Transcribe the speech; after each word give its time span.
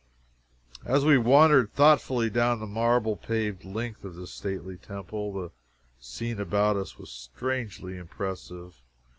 As 0.83 1.05
we 1.05 1.19
wandered 1.19 1.75
thoughtfully 1.75 2.31
down 2.31 2.59
the 2.59 2.65
marble 2.65 3.15
paved 3.17 3.63
length 3.63 4.03
of 4.03 4.15
this 4.15 4.31
stately 4.33 4.75
temple, 4.75 5.31
the 5.31 5.51
scene 5.99 6.39
about 6.39 6.75
us 6.75 6.97
was 6.97 7.11
strangely 7.11 7.97
impressive. 7.97 8.81